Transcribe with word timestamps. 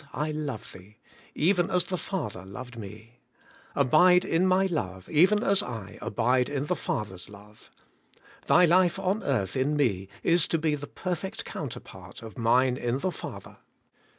I 0.15 0.31
love 0.31 0.69
thee, 0.73 0.97
even 1.35 1.69
as 1.69 1.85
the 1.85 1.95
Father 1.95 2.43
loved 2.43 2.75
me. 2.75 3.19
Abide 3.75 4.25
in 4.25 4.47
my 4.47 4.65
love, 4.65 5.07
even 5.09 5.43
as 5.43 5.61
I 5.61 5.99
abide 6.01 6.49
in 6.49 6.65
the 6.65 6.75
Father's 6.75 7.29
love. 7.29 7.69
Thy 8.47 8.65
life 8.65 8.97
on 8.97 9.21
earth 9.21 9.55
in 9.55 9.77
me 9.77 10.07
is 10.23 10.47
to 10.47 10.57
be 10.57 10.73
the 10.73 10.87
perfect 10.87 11.45
counterpart 11.45 12.23
of 12.23 12.35
mine 12.35 12.77
in 12.77 12.97
the 12.97 13.11
Father.' 13.11 13.57